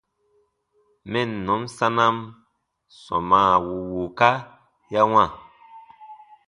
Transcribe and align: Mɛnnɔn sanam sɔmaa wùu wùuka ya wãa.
Mɛnnɔn 1.11 1.61
sanam 1.77 2.17
sɔmaa 3.03 3.53
wùu 3.65 3.83
wùuka 3.91 4.29
ya 4.91 5.01
wãa. 5.11 5.27